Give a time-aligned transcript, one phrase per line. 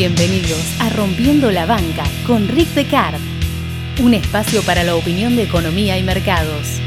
[0.00, 3.20] Bienvenidos a Rompiendo la Banca con Rick Descartes,
[4.02, 6.80] un espacio para la opinión de economía y mercados.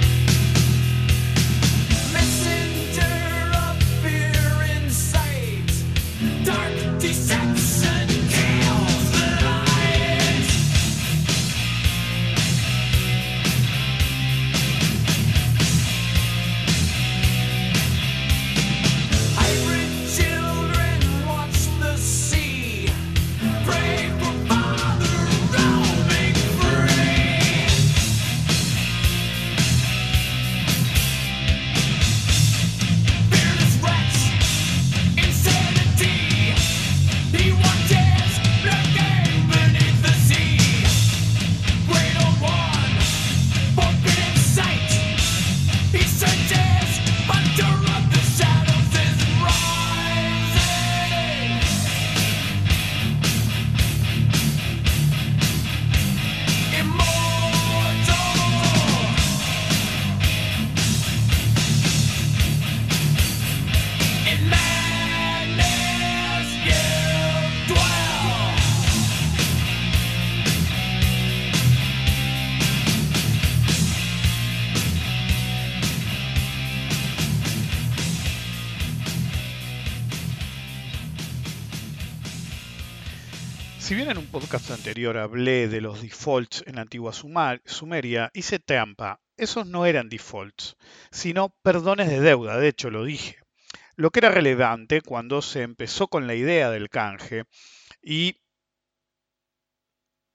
[84.95, 89.19] Hablé de los defaults en la antigua Sumeria, hice trampa.
[89.35, 90.77] Esos no eran defaults,
[91.11, 93.37] sino perdones de deuda, de hecho lo dije.
[93.95, 97.45] Lo que era relevante cuando se empezó con la idea del canje
[98.01, 98.37] y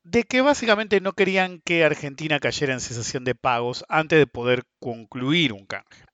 [0.03, 4.65] de que básicamente no querían que Argentina cayera en cesación de pagos antes de poder
[4.81, 6.08] concluir un canje.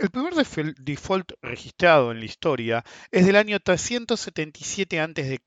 [0.00, 0.32] El primer
[0.78, 5.38] default registrado en la historia es del año 377 a.C.,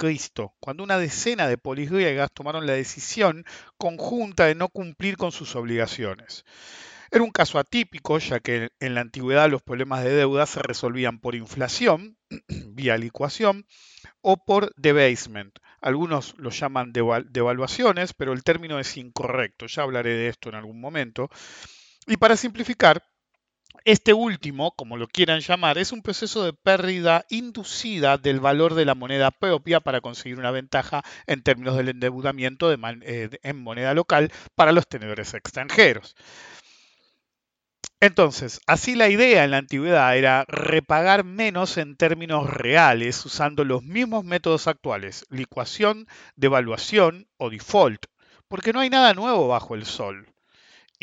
[0.59, 3.45] cuando una decena de polis griegas tomaron la decisión
[3.79, 6.45] conjunta de no cumplir con sus obligaciones.
[7.09, 11.17] Era un caso atípico, ya que en la antigüedad los problemas de deuda se resolvían
[11.17, 12.19] por inflación,
[12.75, 13.65] vía licuación,
[14.21, 15.57] o por debasement.
[15.81, 20.79] Algunos lo llaman devaluaciones, pero el término es incorrecto, ya hablaré de esto en algún
[20.79, 21.31] momento.
[22.05, 23.01] Y para simplificar,
[23.85, 28.85] este último, como lo quieran llamar, es un proceso de pérdida inducida del valor de
[28.85, 34.31] la moneda propia para conseguir una ventaja en términos del endeudamiento eh, en moneda local
[34.55, 36.15] para los tenedores extranjeros.
[37.99, 43.83] Entonces, así la idea en la antigüedad era repagar menos en términos reales usando los
[43.83, 48.05] mismos métodos actuales, licuación, devaluación o default,
[48.49, 50.32] porque no hay nada nuevo bajo el sol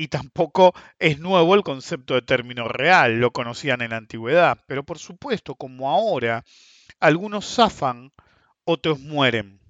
[0.01, 4.83] y tampoco es nuevo el concepto de término real, lo conocían en la antigüedad, pero
[4.83, 6.43] por supuesto, como ahora,
[7.01, 8.11] algunos zafan,
[8.65, 9.61] otros mueren.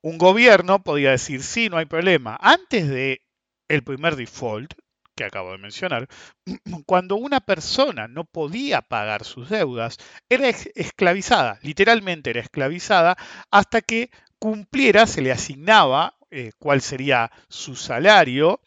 [0.00, 2.36] Un gobierno podía decir, sí, no hay problema.
[2.40, 3.22] Antes de
[3.68, 4.74] el primer default,
[5.14, 6.08] que acabo de mencionar,
[6.84, 9.98] cuando una persona no podía pagar sus deudas,
[10.28, 13.16] era esclavizada, literalmente era esclavizada,
[13.52, 14.10] hasta que
[14.40, 18.60] cumpliera, se le asignaba eh, cuál sería su salario,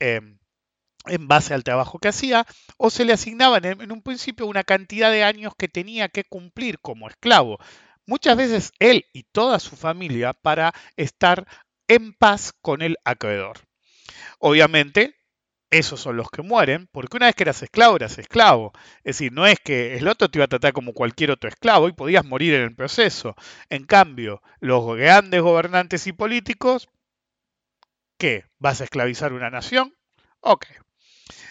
[0.00, 0.38] Em,
[1.06, 2.46] en base al trabajo que hacía,
[2.76, 6.78] o se le asignaban en, un principio una cantidad de años que tenía que cumplir
[6.80, 7.58] como esclavo.
[8.06, 11.46] Muchas veces él y toda su familia para estar
[11.88, 13.60] en paz con el acreedor.
[14.38, 15.14] Obviamente,
[15.70, 18.72] esos son los que mueren, porque una vez que eras esclavo, eras esclavo.
[18.98, 21.88] Es decir, no es que el otro te iba a tratar como cualquier otro esclavo
[21.88, 23.34] y podías morir en el proceso.
[23.70, 26.88] En cambio, los grandes gobernantes y políticos
[28.18, 28.44] ¿Qué?
[28.58, 29.92] ¿Vas a esclavizar una nación?
[30.40, 30.66] Ok.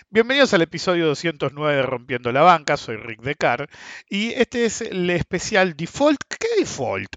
[0.10, 3.70] Bienvenidos al episodio 209 de Rompiendo la Banca, soy Rick Decar
[4.10, 6.22] y este es el especial Default.
[6.40, 7.16] ¿Qué Default?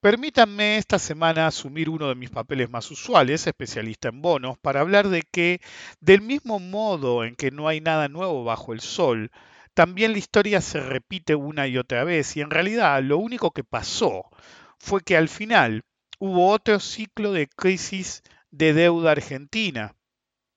[0.00, 5.08] Permítanme esta semana asumir uno de mis papeles más usuales, especialista en bonos, para hablar
[5.08, 5.60] de que,
[6.00, 9.30] del mismo modo en que no hay nada nuevo bajo el sol,
[9.74, 13.64] también la historia se repite una y otra vez y en realidad lo único que
[13.64, 14.24] pasó
[14.78, 15.84] fue que al final
[16.20, 19.96] hubo otro ciclo de crisis de deuda argentina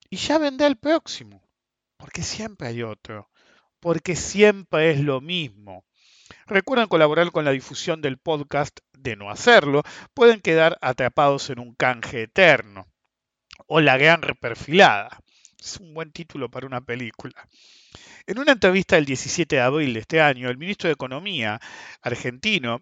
[0.10, 1.42] y ya vendrá el próximo,
[1.98, 3.32] porque siempre hay otro,
[3.80, 5.86] porque siempre es lo mismo.
[6.46, 9.84] Recuerden colaborar con la difusión del podcast de no hacerlo,
[10.14, 12.86] pueden quedar atrapados en un canje eterno.
[13.68, 15.20] O la gran reperfilada.
[15.60, 17.48] Es un buen título para una película.
[18.28, 21.60] En una entrevista del 17 de abril de este año, el ministro de Economía
[22.02, 22.82] argentino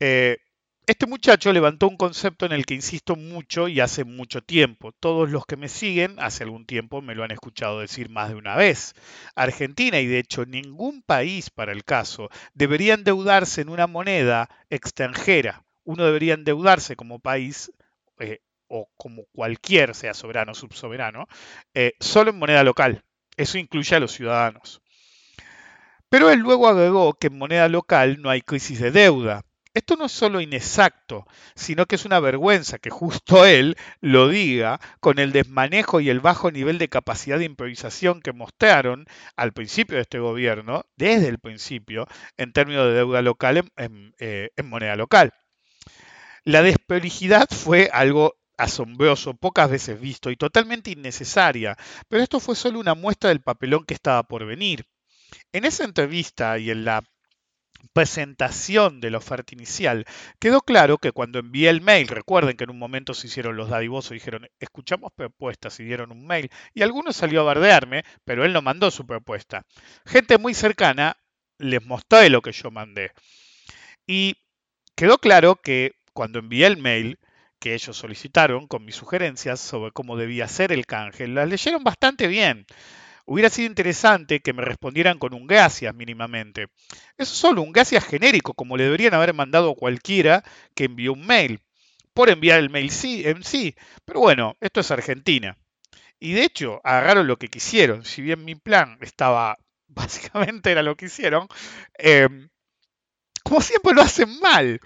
[0.00, 0.38] eh,
[0.86, 4.92] este muchacho levantó un concepto en el que insisto mucho y hace mucho tiempo.
[4.92, 8.34] Todos los que me siguen hace algún tiempo me lo han escuchado decir más de
[8.34, 8.94] una vez.
[9.34, 15.64] Argentina y de hecho ningún país para el caso debería endeudarse en una moneda extranjera.
[15.84, 17.72] Uno debería endeudarse como país
[18.18, 21.28] eh, o como cualquier, sea soberano o subsoberano,
[21.72, 23.04] eh, solo en moneda local.
[23.38, 24.82] Eso incluye a los ciudadanos.
[26.10, 30.06] Pero él luego agregó que en moneda local no hay crisis de deuda esto no
[30.06, 31.26] es solo inexacto,
[31.56, 36.20] sino que es una vergüenza que justo él lo diga con el desmanejo y el
[36.20, 39.06] bajo nivel de capacidad de improvisación que mostraron
[39.36, 42.06] al principio de este gobierno, desde el principio,
[42.36, 45.32] en términos de deuda local en, eh, moneda local.
[46.44, 51.76] La desprolijidad fue algo asombroso, pocas veces visto y totalmente innecesaria,
[52.08, 54.86] pero esto fue solo una muestra del papelón que estaba por venir.
[55.52, 57.02] En esa entrevista y en la
[57.92, 60.04] presentación de la oferta inicial,
[60.38, 63.68] quedó claro que cuando envié el mail, recuerden que en un momento se hicieron los
[63.68, 68.52] dadivosos dijeron, escuchamos propuestas y dieron un mail, y algunos salió a bardearme, pero él
[68.52, 69.62] no mandó su propuesta.
[70.06, 71.16] Gente muy cercana
[71.58, 73.12] les mostré lo que yo mandé.
[74.06, 74.36] Y
[74.94, 77.18] quedó claro que cuando envié el mail,
[77.58, 82.28] que ellos solicitaron con mis sugerencias sobre cómo debía ser el canje, las leyeron bastante
[82.28, 82.66] bien.
[83.26, 86.66] Hubiera sido interesante que me respondieran con un gracias mínimamente.
[87.16, 90.44] Es solo un gracias genérico, como le deberían haber mandado a cualquiera
[90.74, 91.60] que envió un mail.
[92.12, 93.74] Por enviar el mail sí, en sí.
[94.04, 95.56] Pero bueno, esto es Argentina.
[96.20, 98.04] Y de hecho, agarraron lo que quisieron.
[98.04, 101.48] Si bien mi plan estaba, básicamente era lo que hicieron,
[101.98, 102.28] eh,
[103.42, 104.80] como siempre lo hacen mal.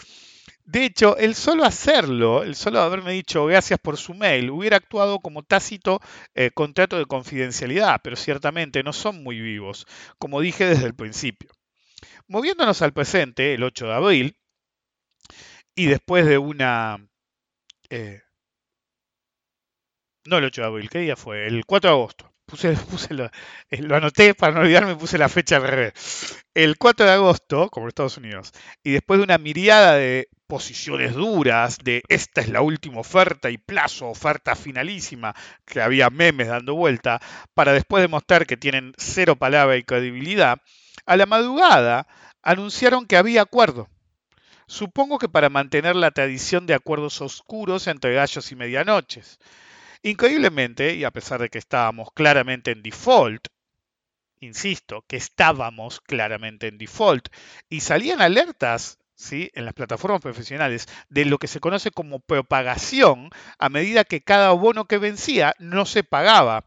[0.69, 5.19] De hecho, el solo hacerlo, el solo haberme dicho gracias por su mail, hubiera actuado
[5.19, 5.99] como tácito
[6.35, 9.87] eh, contrato de confidencialidad, pero ciertamente no son muy vivos,
[10.19, 11.50] como dije desde el principio.
[12.26, 14.37] Moviéndonos al presente, el 8 de abril,
[15.75, 16.99] y después de una...
[17.88, 18.21] Eh,
[20.26, 21.47] no el 8 de abril, ¿qué día fue?
[21.47, 22.35] El 4 de agosto.
[22.47, 22.75] Puse,
[23.14, 23.25] lo,
[23.71, 26.44] eh, lo, anoté para no olvidarme, puse la fecha al revés.
[26.53, 31.15] El 4 de agosto, como en Estados Unidos, y después de una miriada de posiciones
[31.15, 35.35] duras de esta es la última oferta y plazo, oferta finalísima,
[35.67, 37.21] que había memes dando vuelta,
[37.55, 40.59] para después demostrar que tienen cero palabra y credibilidad,
[41.06, 42.09] a la madrugada
[42.43, 43.89] anunciaron que había acuerdo.
[44.67, 49.39] Supongo que para mantener la tradición de acuerdos oscuros entre gallos y medianoches.
[50.03, 53.49] Increíblemente, y a pesar de que estábamos claramente en default,
[54.41, 57.29] insisto, que estábamos claramente en default,
[57.69, 58.99] y salían alertas
[59.31, 64.53] en las plataformas profesionales de lo que se conoce como propagación a medida que cada
[64.53, 66.67] bono que vencía no se pagaba.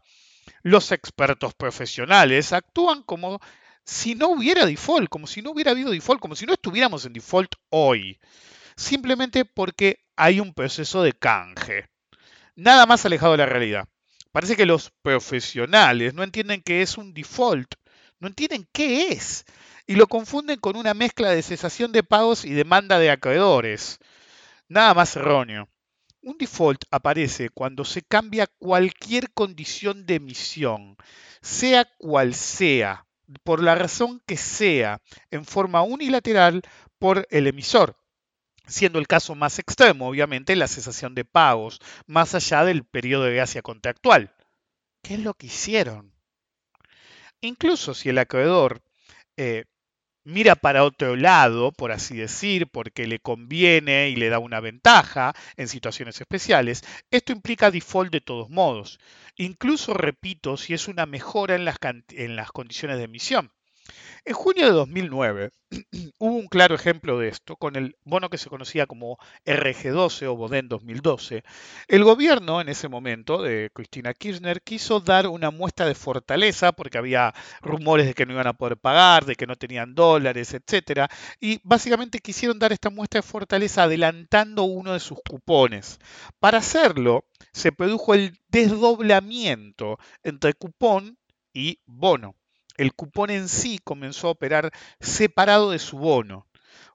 [0.62, 3.40] Los expertos profesionales actúan como
[3.84, 7.14] si no hubiera default, como si no hubiera habido default, como si no estuviéramos en
[7.14, 8.20] default hoy,
[8.76, 11.88] simplemente porque hay un proceso de canje.
[12.54, 13.88] Nada más alejado de la realidad.
[14.30, 17.74] Parece que los profesionales no entienden qué es un default,
[18.20, 19.44] no entienden qué es
[19.86, 23.98] y lo confunden con una mezcla de cesación de pagos y demanda de acreedores.
[24.68, 25.68] Nada más erróneo.
[26.22, 30.96] Un default aparece cuando se cambia cualquier condición de emisión,
[31.40, 33.06] sea cual sea,
[33.42, 36.62] por la razón que sea, en forma unilateral
[37.00, 37.96] por el emisor,
[38.66, 43.34] siendo el caso más extremo, obviamente, la cesación de pagos, más allá del periodo de
[43.34, 44.32] gracia contractual.
[45.02, 46.12] ¿Qué es lo que hicieron?
[47.40, 48.80] Incluso si el acreedor
[49.36, 49.64] eh,
[50.24, 55.34] mira para otro lado, por así decir, porque le conviene y le da una ventaja
[55.56, 58.98] en situaciones especiales, esto implica default de todos modos.
[59.36, 61.78] Incluso, repito, si es una mejora en las,
[62.10, 63.52] en las condiciones de emisión.
[64.24, 65.50] En junio de 2009
[66.18, 70.36] hubo un claro ejemplo de esto con el bono que se conocía como RG12 o
[70.36, 71.42] Boden 2012.
[71.88, 76.98] El gobierno en ese momento de Cristina Kirchner quiso dar una muestra de fortaleza porque
[76.98, 81.08] había rumores de que no iban a poder pagar, de que no tenían dólares, etcétera,
[81.40, 85.98] y básicamente quisieron dar esta muestra de fortaleza adelantando uno de sus cupones.
[86.38, 91.18] Para hacerlo se produjo el desdoblamiento entre cupón
[91.52, 92.36] y bono
[92.76, 96.46] el cupón en sí comenzó a operar separado de su bono.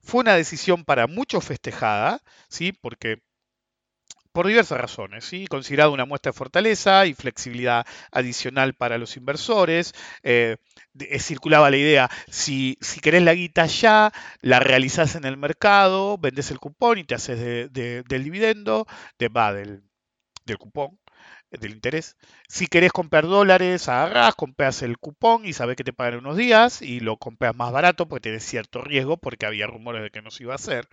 [0.01, 2.71] Fue una decisión para muchos festejada, ¿sí?
[2.71, 3.21] porque
[4.31, 5.47] por diversas razones, ¿sí?
[5.47, 9.93] considerado una muestra de fortaleza y flexibilidad adicional para los inversores.
[10.21, 10.57] Eh,
[10.99, 16.17] eh, circulaba la idea, si, si, querés la guita ya, la realizás en el mercado,
[16.19, 17.39] vendes el cupón y te haces
[17.73, 18.85] del dividendo,
[19.17, 19.81] de, va, del
[20.59, 20.99] cupón
[21.51, 22.17] del interés.
[22.47, 26.81] Si querés comprar dólares, agarrás, compras el cupón y sabes que te pagan unos días
[26.81, 30.31] y lo compras más barato porque tenés cierto riesgo porque había rumores de que no
[30.31, 30.87] se iba a hacer.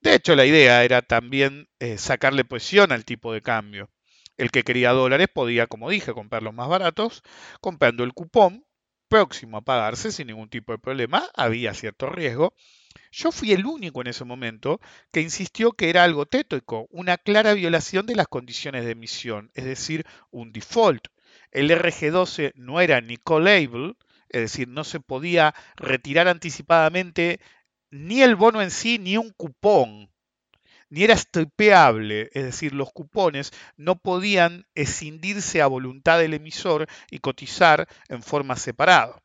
[0.00, 3.90] De hecho, la idea era también eh, sacarle presión al tipo de cambio.
[4.36, 7.22] El que quería dólares podía, como dije, comprar los más baratos,
[7.60, 8.64] comprando el cupón
[9.08, 11.28] próximo a pagarse sin ningún tipo de problema.
[11.34, 12.54] Había cierto riesgo
[13.12, 14.80] yo fui el único en ese momento
[15.12, 19.64] que insistió que era algo tético, una clara violación de las condiciones de emisión, es
[19.64, 21.08] decir, un default.
[21.50, 23.94] El RG12 no era ni callable,
[24.28, 27.40] es decir, no se podía retirar anticipadamente
[27.90, 30.10] ni el bono en sí ni un cupón,
[30.88, 37.18] ni era stripeable, es decir, los cupones no podían escindirse a voluntad del emisor y
[37.20, 39.22] cotizar en forma separada.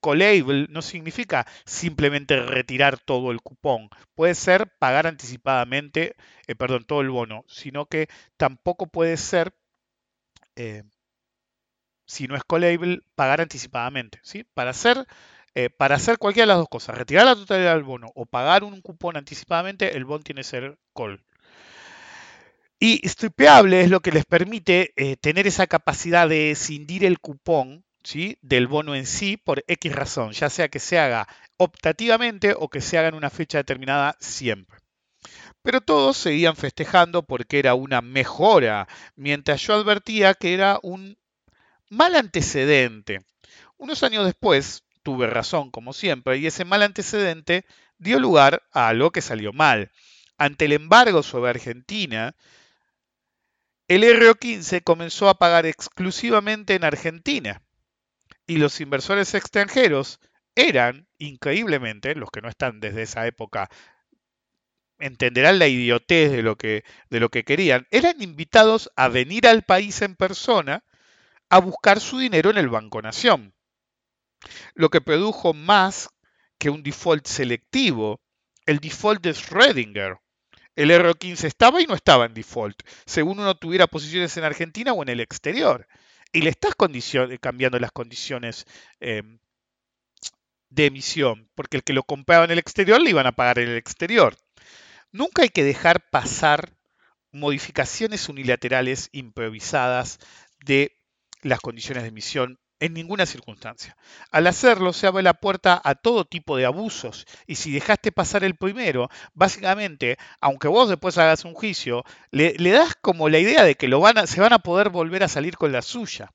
[0.00, 3.88] Collable no significa simplemente retirar todo el cupón.
[4.14, 9.54] Puede ser pagar anticipadamente, eh, perdón, todo el bono, sino que tampoco puede ser,
[10.56, 10.84] eh,
[12.06, 14.20] si no es callable, pagar anticipadamente.
[14.22, 14.44] ¿sí?
[14.54, 15.06] Para, hacer,
[15.54, 18.64] eh, para hacer cualquiera de las dos cosas, retirar la totalidad del bono o pagar
[18.64, 21.24] un cupón anticipadamente, el bono tiene que ser call.
[22.78, 27.84] Y stripeable es lo que les permite tener esa capacidad de escindir el cupón
[28.40, 32.80] del bono en sí por X razón, ya sea que se haga optativamente o que
[32.80, 34.78] se haga en una fecha determinada siempre.
[35.62, 41.16] Pero todos seguían festejando porque era una mejora, mientras yo advertía que era un
[41.88, 43.20] mal antecedente.
[43.76, 47.64] Unos años después, tuve razón como siempre, y ese mal antecedente
[47.98, 49.92] dio lugar a algo que salió mal.
[50.38, 52.34] Ante el embargo sobre Argentina,
[53.86, 57.61] el RO15 comenzó a pagar exclusivamente en Argentina
[58.46, 60.20] y los inversores extranjeros
[60.54, 63.70] eran, increíblemente, los que no están desde esa época
[64.98, 69.62] entenderán la idiotez de lo que, de lo que querían, eran invitados a venir al
[69.62, 70.84] país en persona
[71.50, 73.54] a buscar su dinero en el Banco Nación.
[74.74, 76.08] Lo que produjo más
[76.58, 78.20] que un default selectivo,
[78.64, 80.18] el default de Schrödinger.
[80.76, 85.02] El R15 estaba y no estaba en default, según uno tuviera posiciones en Argentina o
[85.02, 85.86] en el exterior
[86.32, 86.74] y le estás
[87.40, 88.66] cambiando las condiciones
[89.00, 89.38] em,
[90.70, 93.68] de emisión, porque el que lo compraba en el exterior le iban a pagar en
[93.68, 94.36] el exterior.
[95.10, 96.74] Nunca hay que dejar pasar
[97.30, 100.18] modificaciones unilaterales improvisadas
[100.64, 100.96] de
[101.42, 103.96] las condiciones de emisión en ninguna circunstancia.
[104.32, 108.42] Al hacerlo se abre la puerta a todo tipo de abusos y si dejaste pasar
[108.42, 113.76] el primero, básicamente, aunque vos después hagas un juicio, le, das como la idea de
[113.76, 116.32] que lo van se van a poder volver a salir con la suya.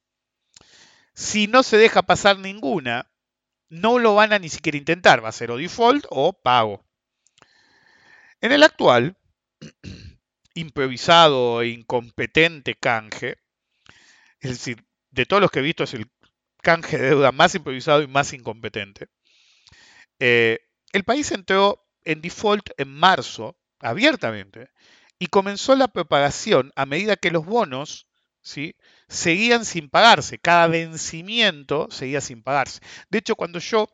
[1.14, 3.12] Si no se deja pasar ninguna,
[3.68, 6.86] no lo van a ni siquiera intentar, va a ser o default o pago.
[8.40, 9.18] En el actual,
[10.54, 13.36] improvisado e incompetente canje,
[14.40, 16.08] es decir, de todos los que he visto es el
[16.62, 19.08] canje de deuda más improvisado y más incompetente.
[20.20, 20.60] Eh,
[20.94, 24.70] el país entró en default en marzo, abiertamente,
[25.20, 28.08] y comenzó la propagación a medida que los bonos
[28.42, 28.76] ¿sí?
[29.08, 30.40] seguían sin pagarse.
[30.40, 32.82] Cada vencimiento seguía sin pagarse.
[33.10, 33.90] De hecho, cuando yo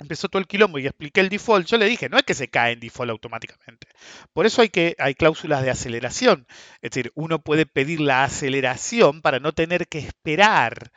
[0.00, 2.48] empezó todo el quilombo y expliqué el default, yo le dije, no es que se
[2.48, 3.88] cae en default automáticamente.
[4.32, 6.46] Por eso hay, que, hay cláusulas de aceleración.
[6.80, 10.92] Es decir, uno puede pedir la aceleración para no tener que esperar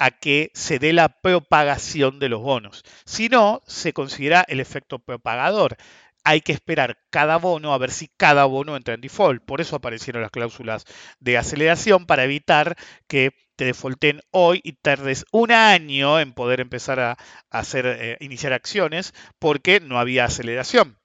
[0.00, 2.82] a que se dé la propagación de los bonos.
[3.04, 5.76] Si no, se considera el efecto propagador.
[6.24, 9.44] Hay que esperar cada bono a ver si cada bono entra en default.
[9.44, 10.84] Por eso aparecieron las cláusulas
[11.20, 12.76] de aceleración para evitar
[13.08, 17.18] que te defaulten hoy y tardes un año en poder empezar a,
[17.50, 20.98] hacer, eh, iniciar acciones porque no había aceleración.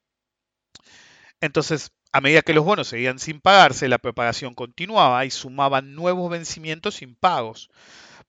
[1.42, 6.32] Entonces, a medida que los bonos seguían sin pagarse, la propagación continuaba y sumaban nuevos
[6.32, 7.70] vencimientos sin pagos.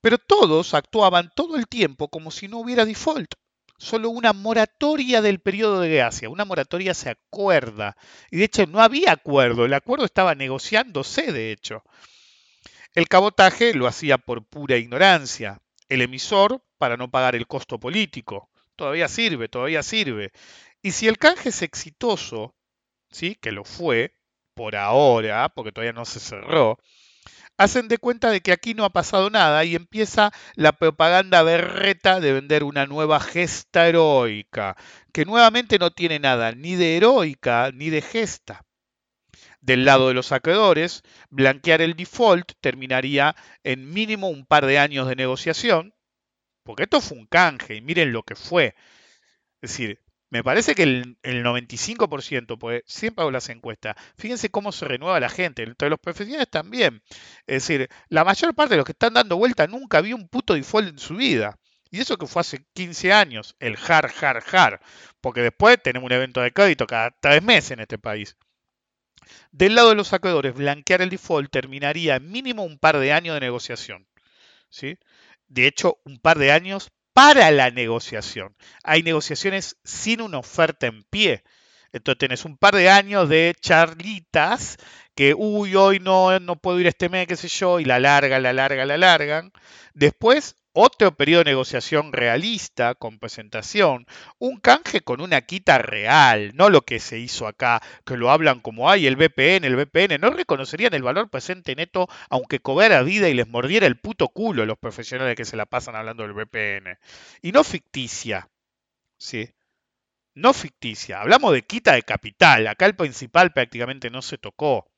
[0.07, 3.35] Pero todos actuaban todo el tiempo como si no hubiera default.
[3.77, 6.29] solo una moratoria del periodo de gracia.
[6.29, 7.97] Una moratoria se acuerda.
[8.31, 11.83] Y de hecho no había acuerdo, el acuerdo estaba negociándose, de hecho.
[12.95, 15.61] El cabotaje lo hacía por pura ignorancia.
[15.89, 18.49] El emisor para no pagar el costo político.
[18.77, 20.31] Todavía sirve, todavía sirve.
[20.83, 22.55] Y si el canje es exitoso,
[23.11, 23.35] ¿sí?
[23.35, 24.15] que lo fue,
[24.55, 26.79] por ahora, porque todavía no se cerró,
[27.57, 32.21] hacen de cuenta de que aquí no ha pasado nada y empieza la propaganda berreta
[32.21, 34.77] de vender una nueva gesta heroica,
[35.13, 38.65] que nuevamente no tiene nada ni de heroica ni de gesta.
[39.61, 43.35] Del lado de los acreedores, blanquear el default terminaría
[43.65, 45.95] en mínimo un par de años de negociación,
[46.63, 48.75] porque esto fue un canje y miren lo que fue.
[49.61, 54.85] Es decir, me parece que el, 95%, pues siempre hago las encuestas, fíjense cómo se
[54.85, 57.03] renueva la gente, entre los profesionales también.
[57.47, 60.55] Es decir, la mayor parte de los que están dando vuelta nunca vio un puto
[60.55, 61.59] default en su vida.
[61.91, 64.81] Y eso que fue hace 15 años, el hard, hard, hard.
[65.21, 68.37] Porque después tenemos un evento de crédito cada tres meses en este país.
[69.53, 73.41] Del lado de los acreedores, blanquear el default terminaría mínimo un par de años de
[73.41, 74.07] negociación.
[74.69, 74.99] ¿sí?
[75.49, 78.55] De hecho, un par de años para la negociación.
[78.85, 81.45] Hay negociaciones sin una oferta en pie.
[81.91, 84.77] Entonces tenés un par de años de charlitas
[85.15, 88.39] que, uy, hoy no, no puedo ir este mes, qué sé yo, y la larga,
[88.39, 89.51] la larga, la largan.
[89.95, 94.07] Después otro periodo de negociación realista con presentación,
[94.39, 98.61] un canje con una quita real, no lo que se hizo acá, que lo hablan
[98.61, 103.31] como hay el VPN, el VPN, no reconocerían el valor presente neto aunque cobrara vida
[103.31, 106.99] y les mordiera el puto culo los profesionales que se la pasan hablando del VPN.
[107.41, 108.51] Y no ficticia,
[109.17, 109.49] ¿sí?
[110.35, 114.91] No ficticia, hablamos de quita de capital, acá el principal prácticamente no se tocó.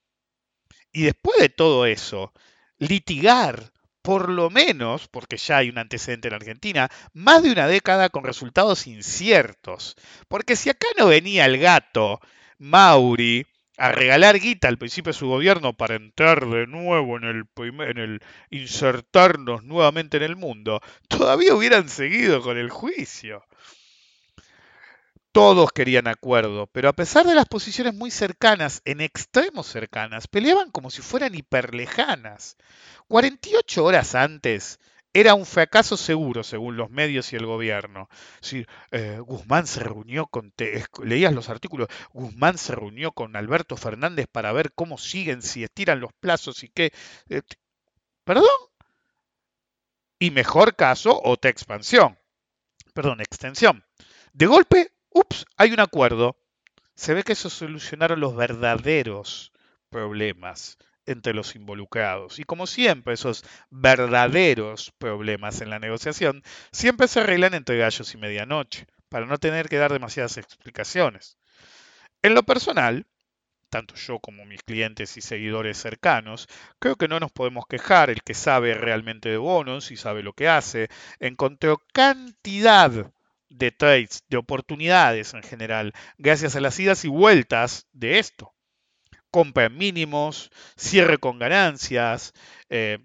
[0.91, 2.33] Y después de todo eso,
[2.79, 3.73] litigar
[4.09, 8.25] por lo menos, porque ya hay un antecedente en Argentina, más de una década con
[8.25, 9.97] resultados inciertos.
[10.29, 12.19] Porque si acá no venía el gato,
[12.57, 13.45] Mauri,
[13.77, 17.45] a regalar guita al principio de su gobierno para entrar de nuevo en el,
[17.83, 23.45] en el insertarnos nuevamente en el mundo, todavía hubieran seguido con el juicio.
[25.39, 30.73] Todos querían acuerdo, pero a pesar de las posiciones muy cercanas, en extremos cercanas, peleaban
[30.73, 32.57] como si fueran hiperlejanas.
[33.07, 34.81] 48 horas antes
[35.13, 38.09] era un fracaso seguro, según los medios y el gobierno.
[38.41, 40.53] Si, eh, Guzmán se reunió con,
[41.05, 46.01] leías los artículos, Guzmán se reunió con Alberto Fernández para ver cómo siguen, si estiran
[46.01, 46.91] los plazos y qué.
[47.29, 47.43] Eh,
[48.25, 48.49] ¿Perdón?
[50.19, 52.19] Y mejor caso, otra expansión.
[52.93, 53.85] Perdón, extensión.
[54.33, 56.37] De golpe, ups, hay un acuerdo.
[56.95, 59.53] Se ve que se solucionaron los verdaderos
[59.89, 62.39] problemas entre los involucrados.
[62.39, 68.19] Y como siempre, esos verdaderos problemas en la negociación siempre se arreglan entre gallos y
[68.19, 71.39] medianoche, para no tener que dar demasiadas explicaciones.
[72.23, 73.07] En lo personal,
[73.71, 78.11] tanto yo como mis clientes y seguidores cercanos, creo que no nos podemos quejar.
[78.11, 80.89] El que sabe realmente de bonos y sabe lo que hace,
[81.21, 83.13] encontró cantidad
[83.49, 88.55] de trades, de oportunidades en general, gracias a las idas y vueltas de esto.
[89.31, 92.33] Compra mínimos, cierre con ganancias,
[92.71, 92.99] eh,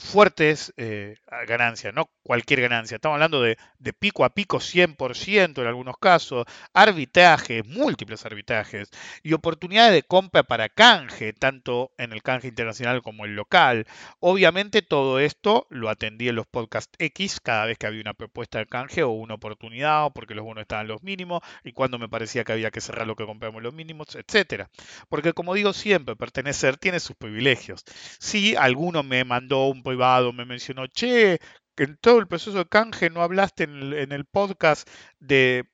[0.00, 2.96] fuertes eh, ganancias, no cualquier ganancia.
[2.96, 8.90] Estamos hablando de, de, pico a pico 100% en algunos casos, arbitrajes, múltiples arbitrajes
[9.22, 13.86] y oportunidades de compra para canje, tanto en el canje internacional como el local.
[14.20, 18.58] Obviamente todo esto lo atendí en los podcast X cada vez que había una propuesta
[18.58, 22.08] de canje o una oportunidad o porque los bonos estaban los mínimos y cuando me
[22.08, 24.70] parecía que había que cerrar lo que compramos los mínimos, etcétera.
[25.08, 27.84] Porque como digo siempre, pertenecer tiene sus privilegios.
[28.18, 31.38] Si alguno me mandó un me mencionó, che,
[31.76, 35.68] que en todo el proceso de canje no hablaste en el, podcast de...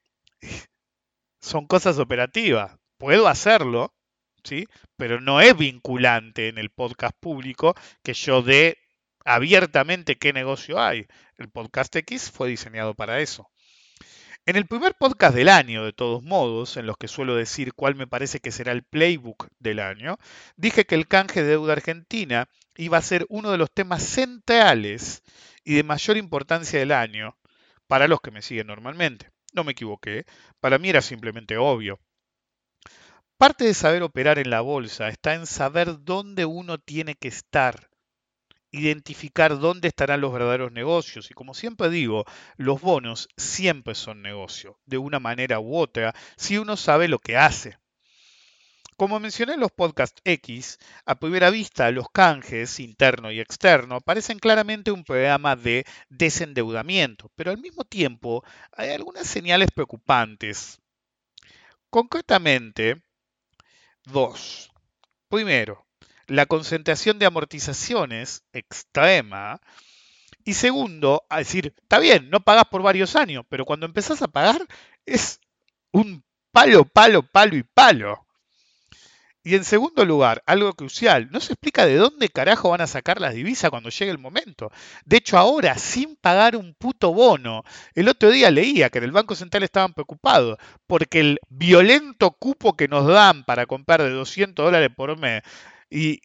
[1.41, 2.77] Son cosas operativas.
[2.99, 3.95] Puedo hacerlo,
[4.45, 4.67] ¿sí?
[4.97, 8.79] Pero no es vinculante en el podcast público que yo dé
[9.25, 11.07] abiertamente qué negocio hay.
[11.37, 13.51] El podcast X fue diseñado para eso.
[14.49, 17.97] En el primer podcast del año, de todos modos, en los que suelo decir cuál
[17.97, 20.19] me parece que será el playbook del año,
[20.57, 25.23] dije que el canje de deuda argentina iba a ser uno de los temas centrales
[25.65, 27.37] y de mayor importancia del año
[27.87, 29.31] para los que me siguen normalmente.
[29.53, 30.27] No me equivoqué,
[30.61, 31.99] para mí era simplemente obvio.
[33.39, 37.91] Parte de saber operar en la bolsa está en saber dónde uno tiene que estar,
[38.71, 41.31] identificar dónde estarán los verdaderos negocios.
[41.31, 42.25] Y como siempre digo,
[42.57, 47.37] los bonos siempre son negocio, de una manera u otra, si uno sabe lo que
[47.37, 47.77] hace.
[48.97, 54.39] Como mencioné en los podcasts X, a primera vista los canjes interno y externo parecen
[54.39, 60.81] claramente un programa de desendeudamiento, pero al mismo tiempo hay algunas señales preocupantes.
[61.91, 63.03] Concretamente,
[64.05, 64.73] dos.
[65.29, 65.87] Primero,
[66.27, 69.61] la concentración de amortizaciones extrema.
[70.45, 74.29] Y segundo, a decir, está bien, no pagas por varios años, pero cuando empezás a
[74.29, 74.67] pagar
[75.05, 75.41] es
[75.93, 78.26] un palo, palo, palo y palo.
[79.47, 83.21] Y en segundo lugar, algo crucial, no se explica de dónde carajo van a sacar
[83.21, 84.73] las divisas cuando llegue el momento.
[85.05, 87.63] De hecho, ahora, sin pagar un puto bono,
[87.95, 92.77] el otro día leía que en el Banco Central estaban preocupados porque el violento cupo
[92.77, 95.45] que nos dan para comprar de 200 dólares por mes
[95.89, 96.21] y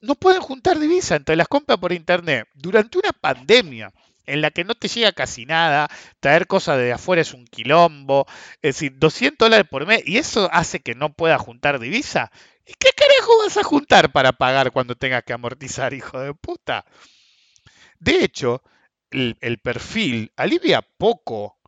[0.00, 3.92] no pueden juntar divisas entre las compras por internet durante una pandemia
[4.26, 5.88] en la que no te llega casi nada,
[6.20, 8.26] traer cosas de afuera es un quilombo,
[8.62, 12.30] es decir, 200 dólares por mes, y eso hace que no pueda juntar divisa.
[12.66, 16.84] ¿Y qué carajo vas a juntar para pagar cuando tengas que amortizar, hijo de puta?
[17.98, 18.62] De hecho,
[19.10, 21.58] el, el perfil alivia poco,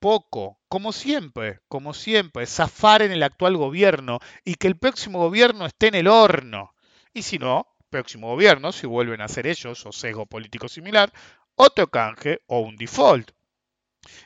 [0.00, 5.66] poco, como siempre, como siempre, zafar en el actual gobierno y que el próximo gobierno
[5.66, 6.74] esté en el horno.
[7.14, 11.12] Y si no, próximo gobierno, si vuelven a ser ellos o sesgo político similar,
[11.56, 13.30] otro canje o un default.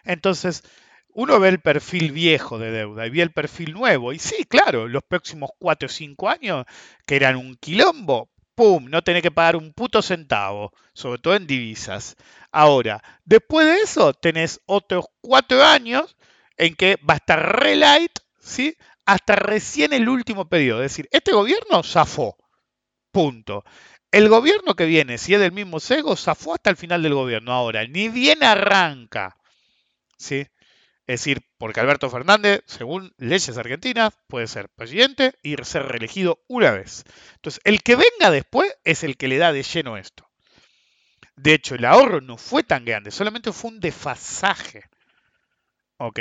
[0.04, 0.62] Entonces,
[1.08, 4.12] uno ve el perfil viejo de deuda y ve el perfil nuevo.
[4.12, 6.66] Y sí, claro, los próximos 4 o 5 años,
[7.06, 8.86] que eran un quilombo, ¡pum!
[8.88, 12.16] No tenés que pagar un puto centavo, sobre todo en divisas.
[12.52, 16.16] Ahora, después de eso, tenés otros 4 años
[16.56, 18.76] en que va a estar re light, ¿sí?
[19.04, 20.82] Hasta recién el último periodo.
[20.82, 22.36] Es decir, este gobierno zafó.
[23.10, 23.64] Punto.
[24.16, 27.52] El gobierno que viene, si es del mismo sego, zafó hasta el final del gobierno.
[27.52, 29.36] Ahora, ni bien arranca.
[30.16, 30.46] ¿Sí?
[31.06, 36.70] Es decir, porque Alberto Fernández, según leyes argentinas, puede ser presidente y ser reelegido una
[36.70, 37.04] vez.
[37.34, 40.26] Entonces, el que venga después es el que le da de lleno esto.
[41.36, 44.84] De hecho, el ahorro no fue tan grande, solamente fue un desfasaje.
[45.98, 46.20] ¿Ok?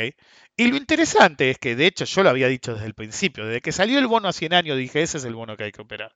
[0.58, 3.62] Y lo interesante es que, de hecho, yo lo había dicho desde el principio, desde
[3.62, 5.82] que salió el bono a 100 años, dije, ese es el bono que hay que
[5.82, 6.14] operar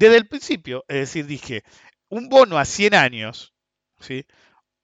[0.00, 0.84] desde el principio.
[0.88, 1.62] Es decir, dije,
[2.08, 3.54] un bono a 100 años,
[4.00, 4.26] ¿sí?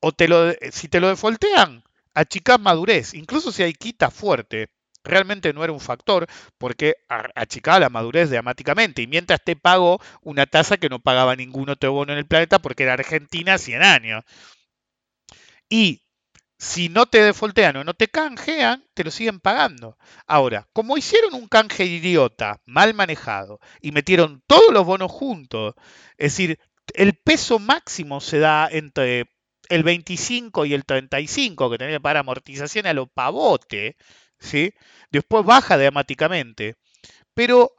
[0.00, 1.82] o te lo, si te lo defoltean,
[2.14, 4.70] achicás madurez, incluso si hay quita fuerte,
[5.04, 6.26] realmente no era un factor
[6.58, 6.96] porque
[7.34, 11.92] achicaba la madurez dramáticamente y mientras te pago una tasa que no pagaba ningún otro
[11.92, 14.24] bono en el planeta porque era Argentina 100 años.
[15.68, 16.02] Y
[16.58, 19.98] si no te defoltean o no te canjean, te lo siguen pagando.
[20.26, 25.74] Ahora, como hicieron un canje idiota, mal manejado, y metieron todos los bonos juntos,
[26.16, 26.58] es decir,
[26.94, 29.30] el peso máximo se da entre
[29.68, 33.96] el 25 y el 35, que que pagar amortización a lo pavote,
[34.38, 34.72] ¿sí?
[35.10, 36.76] Después baja dramáticamente.
[37.34, 37.72] Pero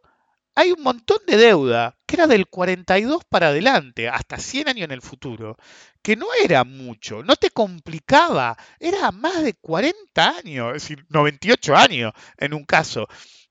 [0.58, 4.92] hay un montón de deuda que era del 42 para adelante, hasta 100 años en
[4.92, 5.56] el futuro,
[6.02, 11.76] que no era mucho, no te complicaba, era más de 40 años, es decir, 98
[11.76, 13.08] años en un caso.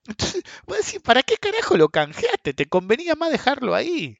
[0.08, 2.54] Entonces, vos decís, ¿para qué carajo lo canjeaste?
[2.54, 4.18] Te convenía más dejarlo ahí.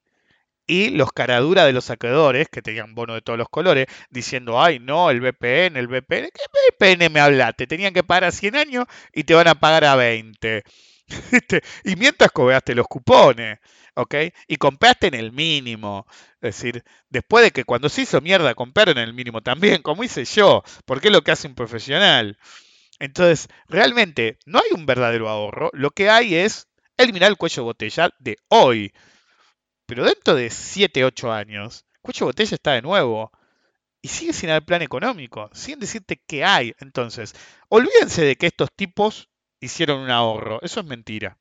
[0.67, 4.79] Y los caraduras de los acreedores, que tenían bono de todos los colores, diciendo, ay,
[4.81, 7.67] no, el BPN, el BPN, ¿qué BPN me hablaste?
[7.67, 10.63] Tenían que pagar a 100 años y te van a pagar a 20.
[11.85, 13.59] y mientras cobraste los cupones,
[13.95, 14.15] ¿ok?
[14.49, 16.07] Y compraste en el mínimo.
[16.41, 20.05] Es decir, después de que cuando se hizo mierda compraron en el mínimo también, como
[20.05, 22.39] hice yo, porque es lo que hace un profesional.
[22.99, 27.67] Entonces, realmente no hay un verdadero ahorro, lo que hay es eliminar el cuello de
[27.67, 28.93] botella de hoy.
[29.87, 33.31] Pero dentro de 7, 8 años, el cuello de botella está de nuevo.
[34.03, 36.75] Y sigue sin haber plan económico, sin decirte qué hay.
[36.79, 37.35] Entonces,
[37.69, 39.29] olvídense de que estos tipos
[39.67, 40.61] hicieron un ahorro.
[40.63, 41.39] Eso es mentira.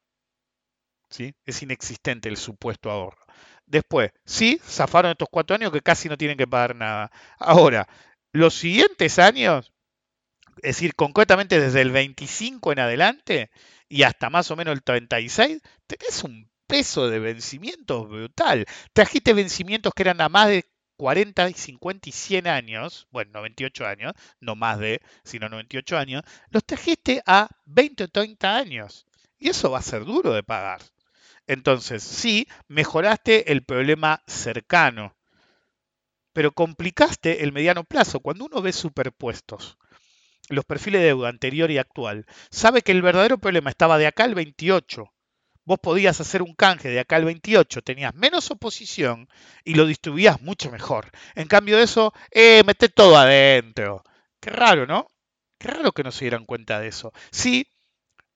[1.10, 1.34] ¿Sí?
[1.46, 3.26] Es inexistente el supuesto ahorro.
[3.66, 7.12] Después, sí, zafaron estos cuatro años que casi no tienen que pagar nada.
[7.40, 7.88] Ahora,
[8.32, 9.74] los siguientes años,
[10.58, 13.52] es decir, concretamente desde el 25 en adelante
[13.90, 18.66] y hasta más o menos el 36, tenés un peso de vencimientos brutal.
[18.94, 20.66] Trajiste vencimientos que eran a más de
[20.98, 26.64] 40, 50 y 100 años, bueno, 98 años, no más de, sino 98 años, los
[26.66, 29.06] trajiste a 20 o 30 años.
[29.38, 30.82] Y eso va a ser duro de pagar.
[31.48, 35.16] Entonces, sí, mejoraste el problema cercano,
[36.34, 38.20] pero complicaste el mediano plazo.
[38.20, 39.78] Cuando uno ve superpuestos,
[40.50, 44.24] los perfiles de deuda anterior y actual, sabe que el verdadero problema estaba de acá
[44.24, 45.15] al 28
[45.66, 49.28] vos podías hacer un canje de acá al 28, tenías menos oposición
[49.64, 51.12] y lo distribuías mucho mejor.
[51.36, 54.04] En cambio de eso, eh, mete todo adentro.
[54.40, 55.08] Qué raro, ¿no?
[55.60, 57.12] Qué raro que no se dieran cuenta de eso.
[57.32, 57.68] Sí,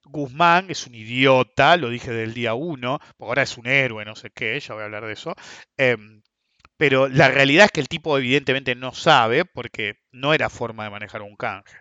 [0.06, 4.16] Guzmán es un idiota, lo dije del día uno, porque ahora es un héroe, no
[4.16, 5.36] sé qué, ya voy a hablar de eso.
[5.78, 6.22] Em,
[6.78, 10.90] pero la realidad es que el tipo evidentemente no sabe, porque no era forma de
[10.90, 11.78] manejar un canje.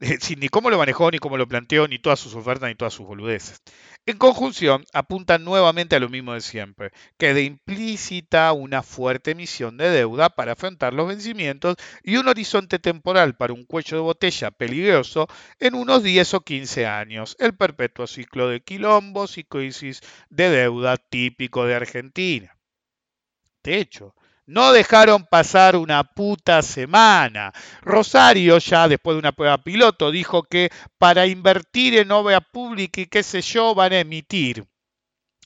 [0.38, 3.06] ni cómo lo manejó, ni cómo lo planteó, ni todas sus ofertas, ni todas sus
[3.06, 3.62] boludeces.
[4.06, 9.76] En conjunción, apuntan nuevamente a lo mismo de siempre, que de implícita una fuerte emisión
[9.76, 14.50] de deuda para afrontar los vencimientos y un horizonte temporal para un cuello de botella
[14.50, 20.48] peligroso en unos 10 o 15 años, el perpetuo ciclo de quilombos y crisis de
[20.48, 22.56] deuda típico de Argentina.
[23.62, 24.14] De hecho,
[24.50, 27.52] no dejaron pasar una puta semana.
[27.82, 33.06] Rosario, ya después de una prueba piloto, dijo que para invertir en obra pública y
[33.06, 34.66] qué sé yo, van a emitir.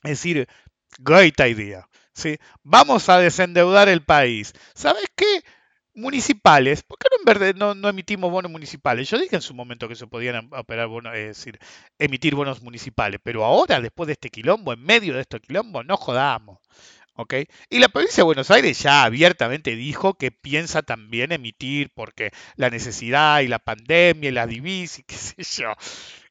[0.03, 0.47] Es decir,
[0.97, 1.87] great idea.
[2.13, 2.37] ¿sí?
[2.63, 4.53] Vamos a desendeudar el país.
[4.73, 5.43] ¿Sabes qué?
[5.93, 7.07] Municipales, ¿por qué
[7.55, 9.09] no, no, emitimos bonos municipales?
[9.09, 11.57] Yo dije en su momento que se podían operar bonos, es decir,
[11.99, 15.95] emitir bonos municipales, pero ahora, después de este quilombo, en medio de este quilombo, no
[15.95, 16.59] jodamos.
[17.69, 22.69] Y la provincia de Buenos Aires ya abiertamente dijo que piensa también emitir porque la
[22.69, 25.73] necesidad y la pandemia y la divisas y qué sé yo.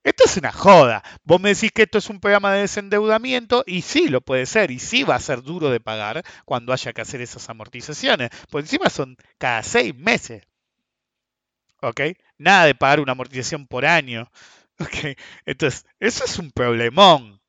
[0.02, 1.02] Esto es una joda.
[1.24, 4.70] Vos me decís que esto es un programa de desendeudamiento y sí, lo puede ser
[4.70, 8.30] y sí va a ser duro de pagar cuando haya que hacer esas amortizaciones.
[8.50, 10.42] Por encima son cada seis meses.
[11.80, 12.00] ¿Ok?
[12.38, 14.30] Nada de pagar una amortización por año.
[14.80, 15.16] ¿Ok?
[15.46, 17.40] Entonces, eso es un problemón.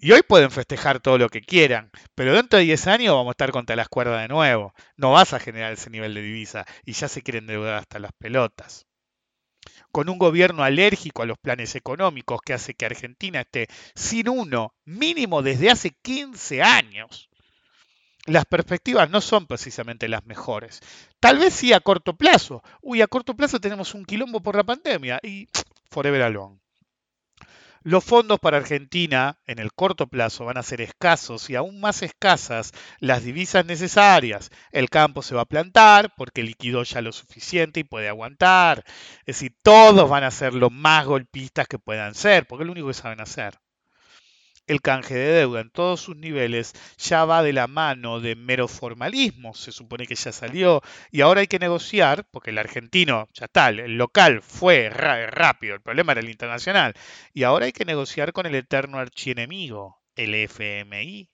[0.00, 3.32] Y hoy pueden festejar todo lo que quieran, pero dentro de 10 años vamos a
[3.32, 4.72] estar contra las cuerdas de nuevo.
[4.96, 8.12] No vas a generar ese nivel de divisa y ya se quieren deudar hasta las
[8.12, 8.86] pelotas.
[9.90, 14.72] Con un gobierno alérgico a los planes económicos que hace que Argentina esté sin uno,
[14.84, 17.28] mínimo desde hace 15 años.
[18.26, 20.80] Las perspectivas no son precisamente las mejores.
[21.18, 22.62] Tal vez sí a corto plazo.
[22.82, 25.48] Uy, a corto plazo tenemos un quilombo por la pandemia y
[25.90, 26.60] forever alone.
[27.90, 32.02] Los fondos para Argentina en el corto plazo van a ser escasos y aún más
[32.02, 34.50] escasas las divisas necesarias.
[34.72, 38.84] El campo se va a plantar porque liquidó ya lo suficiente y puede aguantar.
[39.20, 42.72] Es decir, todos van a ser lo más golpistas que puedan ser, porque es lo
[42.72, 43.58] único que saben hacer
[44.68, 48.68] el canje de deuda en todos sus niveles ya va de la mano de mero
[48.68, 53.46] formalismo, se supone que ya salió y ahora hay que negociar, porque el argentino, ya
[53.46, 56.94] está, el local fue rápido, el problema era el internacional,
[57.32, 61.28] y ahora hay que negociar con el eterno archienemigo, el FMI.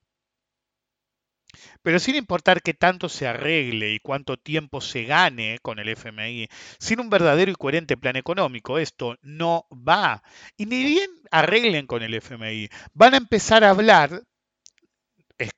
[1.85, 6.49] Pero sin importar qué tanto se arregle y cuánto tiempo se gane con el FMI,
[6.79, 10.23] sin un verdadero y coherente plan económico, esto no va.
[10.57, 14.23] Y ni bien arreglen con el FMI, van a empezar a hablar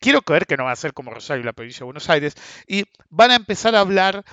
[0.01, 2.35] quiero creer que no va a ser como Rosario y la provincia de Buenos Aires,
[2.67, 4.25] y van a empezar a hablar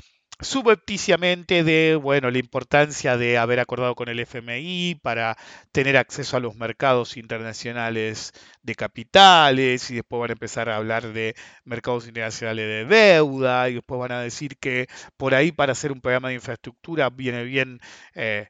[0.41, 5.38] subrepticiamente de bueno, la importancia de haber acordado con el FMI para
[5.72, 11.13] tener acceso a los mercados internacionales de capitales y después van a empezar a hablar
[11.13, 15.91] de mercados internacionales de deuda y después van a decir que por ahí para hacer
[15.91, 17.80] un programa de infraestructura viene bien
[18.15, 18.48] eh,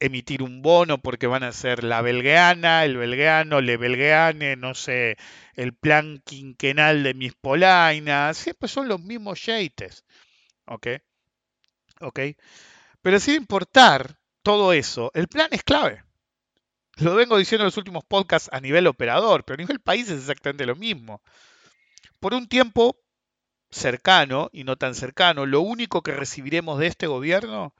[0.00, 5.16] emitir un bono porque van a ser la belgueana, el belgueano, le belgueane, no sé,
[5.54, 10.04] el plan quinquenal de mis polainas, siempre son los mismos yates.
[10.66, 10.86] ¿ok?
[12.00, 12.20] ¿Ok?
[13.02, 16.04] Pero sin importar todo eso, el plan es clave.
[16.96, 20.20] Lo vengo diciendo en los últimos podcasts a nivel operador, pero a nivel país es
[20.20, 21.20] exactamente lo mismo.
[22.20, 22.96] Por un tiempo
[23.70, 27.74] cercano y no tan cercano, lo único que recibiremos de este gobierno,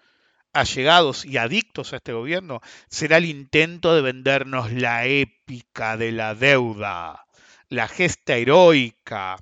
[0.53, 6.35] allegados y adictos a este gobierno, será el intento de vendernos la épica de la
[6.35, 7.27] deuda,
[7.69, 9.39] la gesta heroica,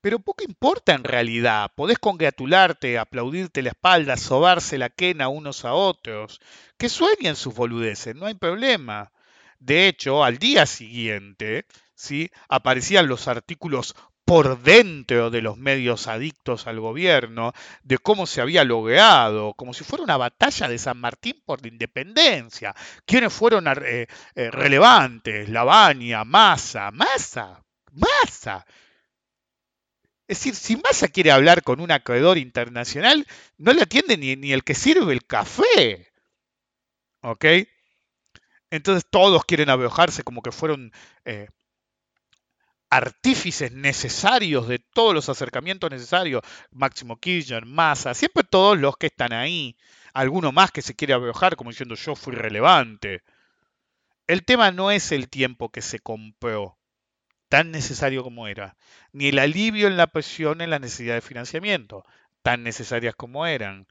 [0.00, 1.70] pero poco importa en realidad.
[1.74, 6.40] Podés congratularte, aplaudirte la espalda, sobarse la quena unos a otros.
[6.78, 9.12] Que sueñen sus boludeces, no hay problema.
[9.58, 12.30] De hecho, al día siguiente, ¿sí?
[12.48, 18.62] aparecían los artículos por dentro de los medios adictos al gobierno, de cómo se había
[18.62, 22.74] logueado, como si fuera una batalla de San Martín por la independencia.
[23.04, 25.48] ¿Quiénes fueron eh, eh, relevantes?
[25.48, 27.60] Lavagna, Massa, Massa,
[27.92, 28.64] Massa.
[30.30, 33.26] Es decir, si Massa quiere hablar con un acreedor internacional,
[33.58, 36.12] no le atiende ni, el que sirve el café.
[37.20, 37.44] ¿Ok?
[38.70, 40.92] Entonces todos quieren abojarse como que fueron
[41.24, 41.48] eh,
[42.90, 46.42] artífices necesarios de todos los acercamientos necesarios.
[46.70, 49.76] Máximo Kirchner, Massa, siempre todos los que están ahí.
[50.12, 53.24] Alguno más que se quiere abojar como diciendo yo fui relevante.
[54.28, 56.79] El tema no es el tiempo que se compró
[57.50, 58.76] tan necesario como era,
[59.12, 62.06] ni el alivio en la presión en la necesidad de financiamiento,
[62.42, 63.88] tan necesarias como eran,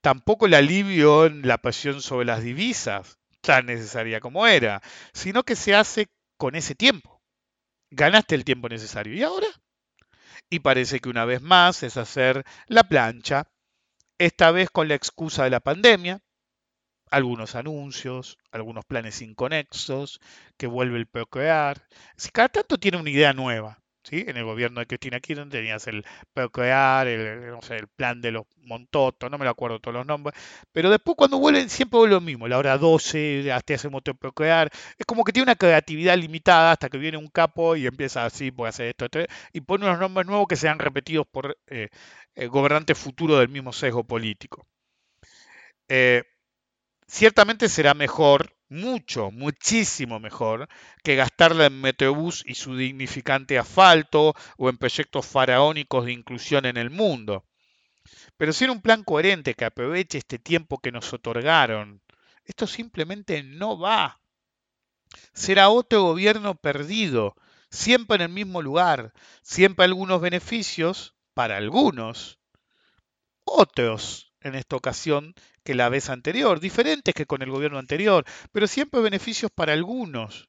[0.00, 5.54] tampoco el alivio en la presión sobre las divisas, tan necesaria como era, sino que
[5.54, 7.22] se hace con ese tiempo.
[7.90, 9.14] Ganaste el tiempo necesario.
[9.14, 9.46] ¿Y ahora?
[10.50, 13.46] Y parece que una vez más es hacer la plancha,
[14.18, 16.20] esta vez con la excusa de la pandemia,
[17.10, 20.20] algunos anuncios, algunos planes inconexos,
[20.56, 21.82] que vuelve el POCEAR.
[22.16, 23.80] Si cada tanto tiene una idea nueva.
[24.02, 24.24] ¿sí?
[24.26, 28.32] En el gobierno de Cristina Kirchner tenías el POCEAR, el, no sé, el plan de
[28.32, 30.38] los Montoto, no me lo acuerdo todos los nombres,
[30.72, 34.70] pero después cuando vuelven siempre vuelve lo mismo, la hora 12, hasta ese moto POCEAR,
[34.98, 38.50] es como que tiene una creatividad limitada hasta que viene un capo y empieza así,
[38.50, 39.20] puede hacer esto, esto
[39.52, 41.88] y pone unos nombres nuevos que sean repetidos por eh,
[42.34, 44.66] el gobernante futuro del mismo sesgo político.
[45.88, 46.22] Eh,
[47.10, 50.68] ciertamente será mejor, mucho, muchísimo mejor,
[51.02, 56.76] que gastarla en Metrobús y su dignificante asfalto o en proyectos faraónicos de inclusión en
[56.76, 57.44] el mundo.
[58.36, 62.00] Pero sin un plan coherente que aproveche este tiempo que nos otorgaron,
[62.44, 64.20] esto simplemente no va.
[65.34, 67.34] Será otro gobierno perdido,
[67.70, 72.38] siempre en el mismo lugar, siempre algunos beneficios para algunos,
[73.44, 78.66] otros en esta ocasión que la vez anterior, diferentes que con el gobierno anterior, pero
[78.66, 80.48] siempre beneficios para algunos,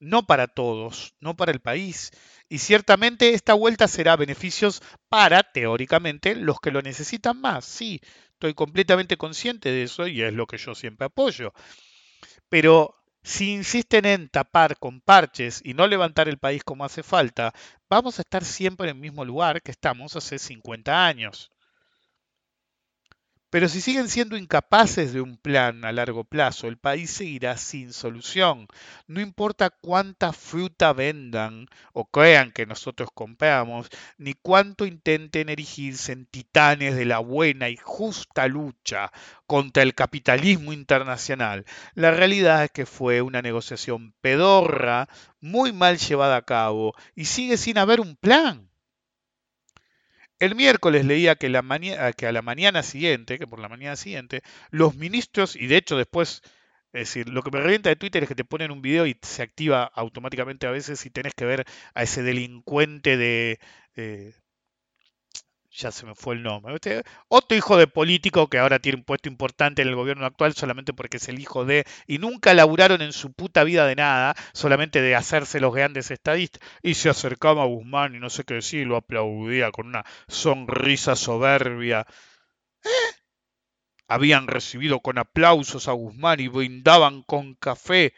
[0.00, 2.10] no para todos, no para el país.
[2.48, 7.64] Y ciertamente esta vuelta será beneficios para, teóricamente, los que lo necesitan más.
[7.64, 8.00] Sí,
[8.32, 11.52] estoy completamente consciente de eso y es lo que yo siempre apoyo.
[12.48, 17.52] Pero si insisten en tapar con parches y no levantar el país como hace falta,
[17.88, 21.50] vamos a estar siempre en el mismo lugar que estamos hace 50 años.
[23.52, 27.92] Pero si siguen siendo incapaces de un plan a largo plazo, el país seguirá sin
[27.92, 28.66] solución.
[29.06, 36.24] No importa cuánta fruta vendan o crean que nosotros compramos, ni cuánto intenten erigirse en
[36.24, 39.12] titanes de la buena y justa lucha
[39.46, 41.66] contra el capitalismo internacional.
[41.92, 45.10] La realidad es que fue una negociación pedorra,
[45.42, 48.71] muy mal llevada a cabo, y sigue sin haber un plan.
[50.42, 51.62] El miércoles leía que, la
[52.16, 55.96] que a la mañana siguiente, que por la mañana siguiente, los ministros, y de hecho
[55.96, 56.42] después,
[56.92, 59.16] es decir, lo que me revienta de Twitter es que te ponen un video y
[59.22, 63.60] se activa automáticamente a veces y tenés que ver a ese delincuente de,
[65.74, 66.76] ya se me fue el nombre.
[67.28, 70.92] Otro hijo de político que ahora tiene un puesto importante en el gobierno actual solamente
[70.92, 75.00] porque es el hijo de, y nunca laburaron en su puta vida de nada, solamente
[75.00, 78.86] de hacerse los grandes estadistas, y se acercaba a Guzmán y no sé qué decir,
[78.86, 82.06] lo aplaudía con una sonrisa soberbia.
[82.84, 82.88] ¿Eh?
[84.08, 88.12] Habían recibido con aplausos a Guzmán y brindaban con café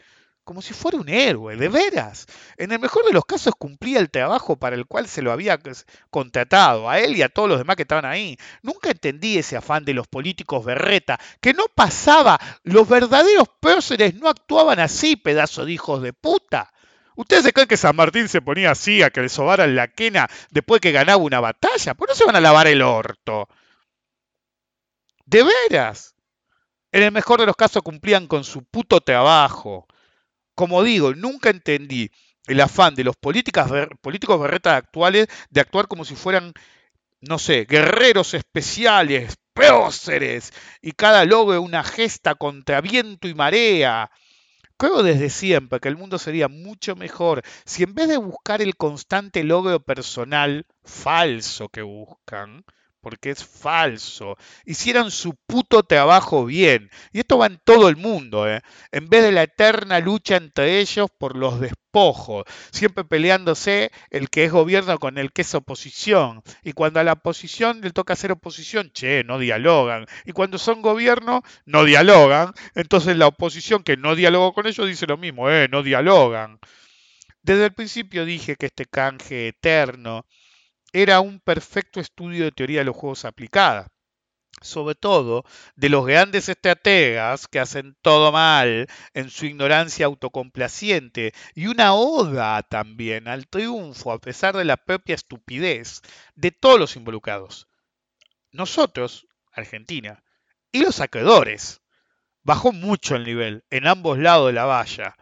[0.45, 2.27] como si fuera un héroe, de veras.
[2.57, 5.59] En el mejor de los casos cumplía el trabajo para el cual se lo había
[6.11, 8.37] contratado, a él y a todos los demás que estaban ahí.
[8.63, 14.29] Nunca entendí ese afán de los políticos berreta, que no pasaba, los verdaderos próceres no
[14.29, 16.71] actuaban así, pedazo de hijos de puta.
[17.17, 20.29] ¿Ustedes se creen que San Martín se ponía así a que le sobaran la quena
[20.51, 21.95] después que ganaba una batalla?
[21.95, 23.49] ¿Por qué no se van a lavar el orto?
[25.25, 26.15] De veras.
[26.93, 29.87] En el mejor de los casos cumplían con su puto trabajo
[30.55, 32.11] como digo, nunca entendí
[32.47, 33.71] el afán de los políticos
[34.41, 36.53] berretas actuales de actuar como si fueran,
[37.21, 44.11] no sé, guerreros especiales, próceres, y cada logo una gesta contra viento y marea.
[44.77, 48.77] Creo desde siempre que el mundo sería mucho mejor si en vez de buscar el
[48.77, 52.65] constante logro personal falso que buscan,
[53.05, 54.39] porque es falso.
[54.65, 56.89] Hicieran su puto trabajo bien.
[57.13, 58.63] Y esto va en todo el mundo, ¿eh?
[58.93, 64.45] en vez de la eterna lucha entre ellos por los despojos, siempre peleándose el que
[64.45, 66.43] es gobierno con el que es oposición.
[66.63, 70.07] Y cuando a la oposición le toca hacer oposición, che, no dialogan.
[70.25, 72.55] Y cuando son gobierno, no dialogan.
[72.75, 76.59] Entonces la oposición que no dialogó con ellos dice lo mismo, eh, no dialogan.
[77.43, 80.25] Desde el principio dije que este canje eterno
[80.95, 83.89] era un perfecto estudio de teoría de los juegos aplicada.
[84.63, 91.67] Sobre todo de los grandes estrategas que hacen todo mal en su ignorancia autocomplaciente y
[91.67, 96.01] una oda también al triunfo a pesar de la propia estupidez
[96.37, 97.67] de todos los involucrados.
[98.53, 100.23] Nosotros, Argentina,
[100.71, 101.83] y los acreedores.
[102.45, 105.17] Bajó mucho el nivel en ambos lados de la valla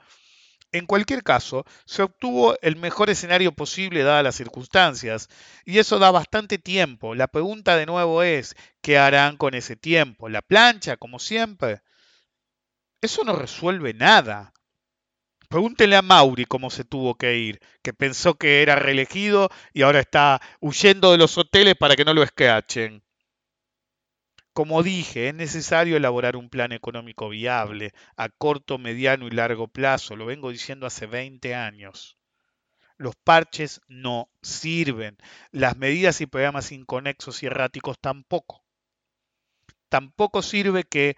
[0.72, 5.28] en cualquier caso, se obtuvo el mejor escenario posible dadas las circunstancias,
[5.64, 7.14] y eso da bastante tiempo.
[7.14, 10.28] La pregunta de nuevo es, ¿qué harán con ese tiempo?
[10.28, 11.82] ¿La plancha, como siempre?
[13.02, 14.52] Eso no resuelve nada.
[15.48, 20.00] Pregúntele a Mauri cómo se tuvo que ir, que pensó que era reelegido y ahora
[20.00, 23.02] está huyendo de los hoteles para que no lo escachen.
[24.54, 30.14] Como dije, es necesario elaborar un plan económico viable a corto, mediano y largo plazo.
[30.14, 32.18] Lo vengo diciendo hace 20 años.
[32.98, 35.16] Los parches no sirven.
[35.52, 38.62] Las medidas y programas inconexos y erráticos tampoco.
[39.88, 41.16] Tampoco sirve que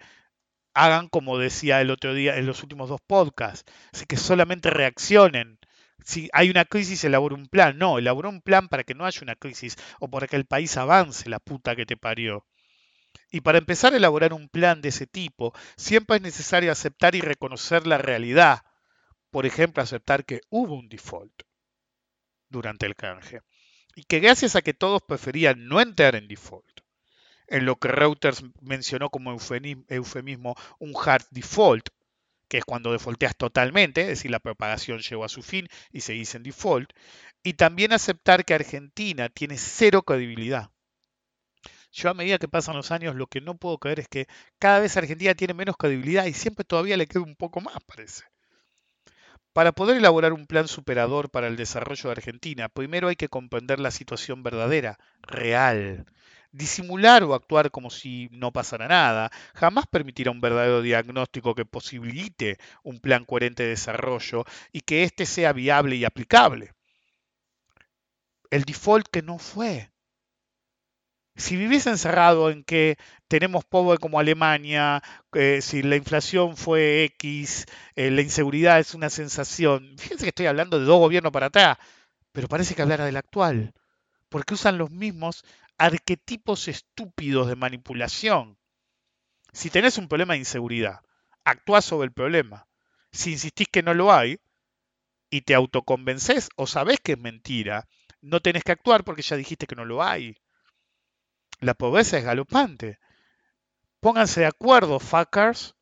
[0.73, 5.59] hagan como decía el otro día en los últimos dos podcasts, así que solamente reaccionen.
[6.03, 7.77] Si hay una crisis, elabora un plan.
[7.77, 10.77] No, elabora un plan para que no haya una crisis o para que el país
[10.77, 12.45] avance, la puta que te parió.
[13.35, 17.19] Y para empezar a elaborar un plan de ese tipo, siempre es necesario aceptar y
[17.19, 18.63] reconocer la realidad.
[19.29, 21.43] Por ejemplo, aceptar que hubo un default
[22.47, 23.41] durante el canje.
[23.93, 26.79] Y que gracias a que todos preferían no entrar en default,
[27.47, 29.35] en lo que Reuters mencionó como
[29.89, 31.89] eufemismo un hard default,
[32.47, 36.13] que es cuando defaulteas totalmente, es decir, la propagación llegó a su fin y se
[36.13, 36.93] dice en default,
[37.43, 40.71] y también aceptar que Argentina tiene cero credibilidad.
[41.95, 44.27] Yo a medida que pasan los años lo que no puedo creer es que
[44.59, 48.25] cada vez Argentina tiene menos credibilidad y siempre todavía le queda un poco más, parece.
[49.53, 53.79] Para poder elaborar un plan superador para el desarrollo de Argentina, primero hay que comprender
[53.79, 56.05] la situación verdadera, real.
[56.51, 62.57] Disimular o actuar como si no pasara nada jamás permitirá un verdadero diagnóstico que posibilite
[62.83, 64.43] un plan coherente de desarrollo
[64.73, 66.73] y que éste sea viable y aplicable.
[68.51, 69.89] El default que no fue,
[71.35, 75.01] si vivís encerrado en que tenemos pobre como Alemania,
[75.33, 77.65] eh, si la inflación fue X,
[77.95, 81.77] eh, la inseguridad es una sensación, fíjense que estoy hablando de dos gobiernos para atrás,
[82.31, 83.73] pero parece que hablara del actual,
[84.29, 85.43] porque usan los mismos
[85.77, 88.57] arquetipos estúpidos de manipulación.
[89.51, 91.01] Si tenés un problema de inseguridad,
[91.43, 92.67] actuás sobre el problema.
[93.11, 94.39] Si insistís que no lo hay
[95.29, 97.87] y te autoconvences o sabés que es mentira,
[98.21, 100.35] no tenés que actuar porque ya dijiste que no lo hay.
[101.65, 102.99] La pobreza es galopante.
[103.99, 105.73] Pónganse de acuerdo, fuckers.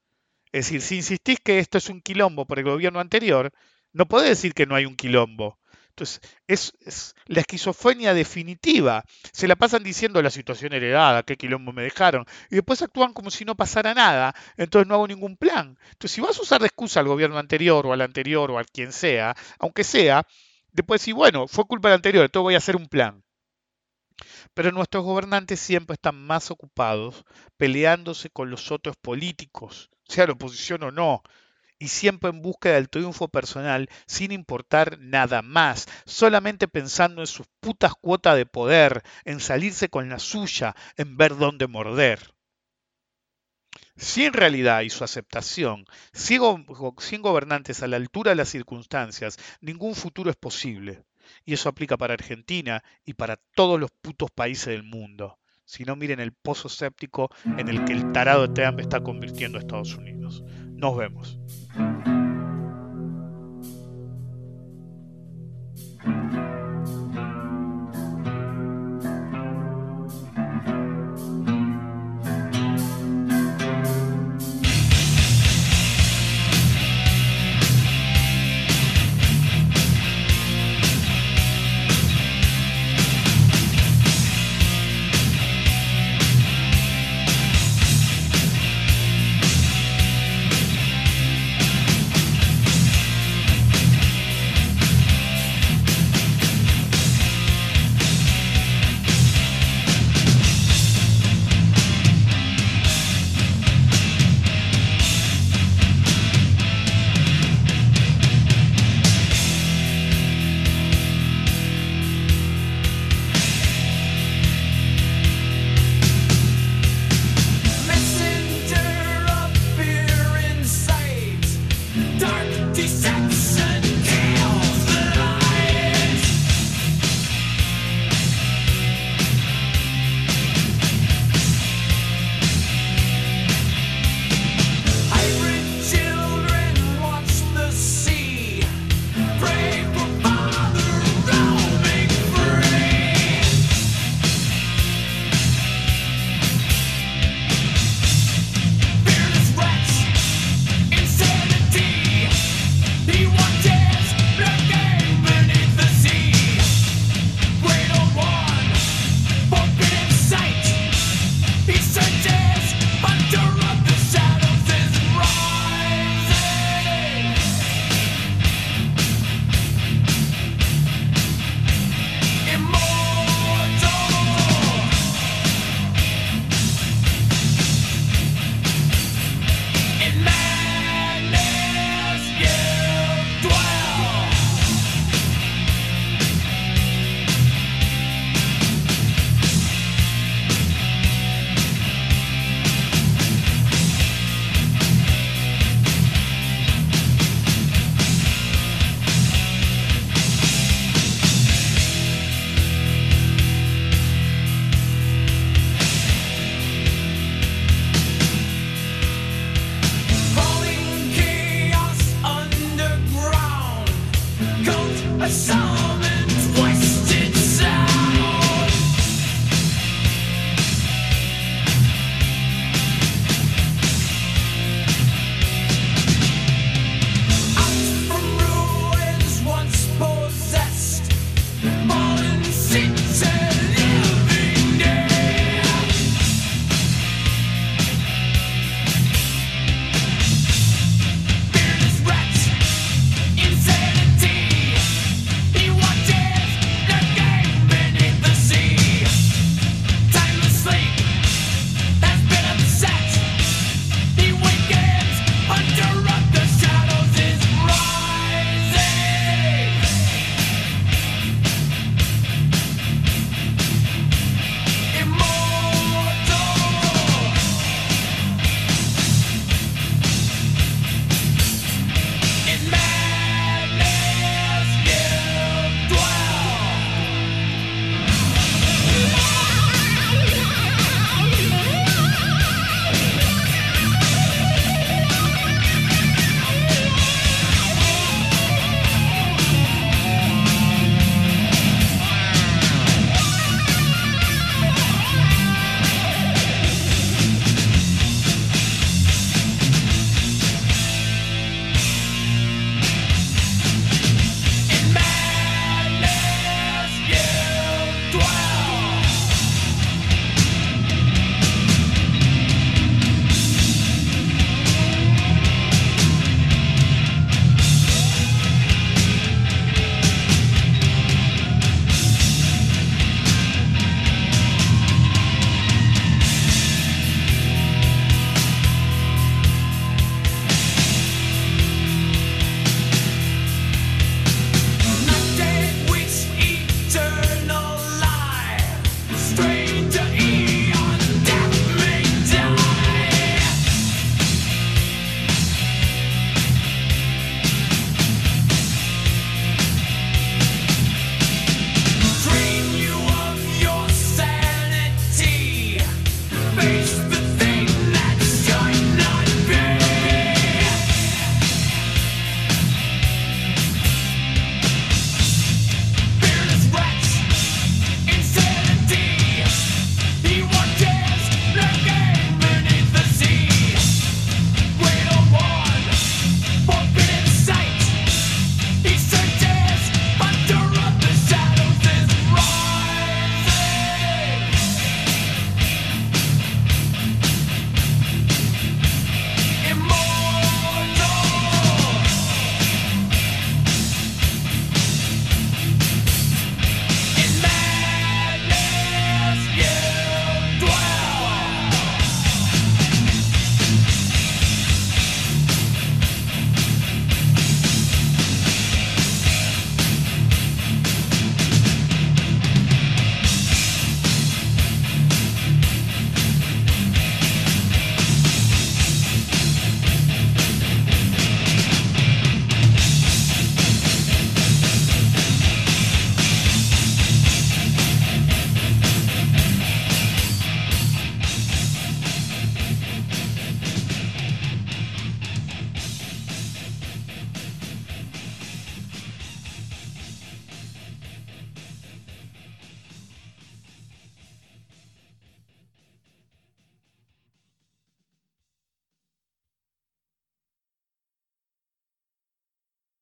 [0.54, 3.52] Es decir, si insistís que esto es un quilombo por el gobierno anterior,
[3.92, 5.60] no podés decir que no hay un quilombo.
[5.90, 9.04] Entonces, es, la esquizofrenia definitiva.
[9.34, 13.30] Se la pasan diciendo la situación heredada, qué quilombo me dejaron, y después actúan como
[13.30, 15.78] si no pasara nada, entonces no hago ningún plan.
[15.92, 18.64] Entonces, si vas a usar de excusa al gobierno anterior o al anterior o a
[18.64, 20.26] quien sea, aunque sea,
[20.72, 23.22] después decir, bueno, fue culpa del anterior, entonces voy a hacer un plan.
[24.54, 27.26] Pero nuestros gobernantes siempre están más ocupados
[27.58, 31.24] peleándose con los otros políticos, sea la oposición o no,
[31.80, 37.48] y siempre en busca del triunfo personal sin importar nada más, solamente pensando en sus
[37.60, 42.34] putas cuotas de poder, en salirse con la suya, en ver dónde morder.
[43.98, 50.30] Sin realidad y su aceptación, sin gobernantes a la altura de las circunstancias, ningún futuro
[50.30, 51.04] es posible.
[51.46, 55.40] Y eso aplica para Argentina y para todos los putos países del mundo.
[55.66, 59.58] Si no, miren el pozo séptico en el que el tarado de Trump está convirtiendo
[59.58, 60.44] a Estados Unidos.
[60.76, 61.40] Nos vemos.